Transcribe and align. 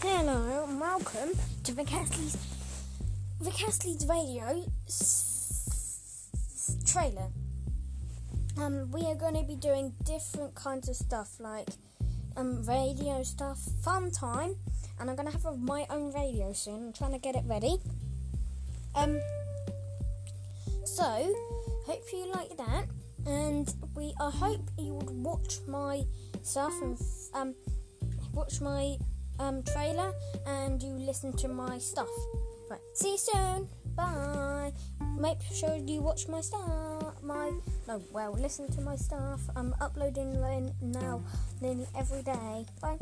Hello, 0.00 0.64
and 0.68 0.80
welcome 0.80 1.30
to 1.64 1.72
Rick 1.72 1.92
Astley's 1.92 2.36
radio 4.08 4.64
s- 4.86 6.36
trailer. 6.86 7.28
Um, 8.56 8.90
we 8.92 9.02
are 9.06 9.16
going 9.16 9.34
to 9.34 9.42
be 9.42 9.56
doing 9.56 9.92
different 10.04 10.54
kinds 10.54 10.88
of 10.88 10.94
stuff, 10.94 11.40
like 11.40 11.68
um, 12.36 12.62
radio 12.64 13.22
stuff, 13.24 13.58
fun 13.82 14.10
time, 14.12 14.54
and 15.00 15.10
I'm 15.10 15.16
going 15.16 15.26
to 15.30 15.36
have 15.36 15.58
my 15.58 15.84
own 15.90 16.12
radio 16.12 16.52
soon. 16.52 16.86
I'm 16.86 16.92
trying 16.92 17.12
to 17.12 17.18
get 17.18 17.34
it 17.34 17.42
ready. 17.46 17.78
Um, 18.94 19.20
so 20.84 21.04
hope 21.86 22.04
you 22.12 22.30
like 22.32 22.56
that, 22.56 22.86
and 23.26 23.74
we 23.96 24.14
I 24.20 24.30
hope 24.30 24.70
you 24.78 24.94
would 24.94 25.10
watch 25.10 25.58
my 25.66 26.04
stuff 26.42 26.72
and 26.82 26.96
um 27.34 27.54
watch 28.32 28.60
my 28.60 28.96
um, 29.38 29.62
trailer 29.62 30.12
and 30.46 30.82
you 30.82 30.92
listen 30.92 31.32
to 31.38 31.48
my 31.48 31.78
stuff. 31.78 32.08
Right, 32.70 32.80
see 32.94 33.12
you 33.12 33.18
soon. 33.18 33.68
Bye. 33.96 34.72
Make 35.18 35.40
sure 35.52 35.74
you 35.74 36.00
watch 36.00 36.28
my 36.28 36.40
stuff. 36.40 37.22
My 37.22 37.50
no, 37.88 38.00
well, 38.12 38.32
listen 38.32 38.70
to 38.72 38.80
my 38.80 38.94
stuff. 38.94 39.40
I'm 39.56 39.74
uploading 39.80 40.40
now 40.80 41.22
nearly 41.60 41.86
every 41.96 42.22
day. 42.22 42.66
Bye. 42.80 42.98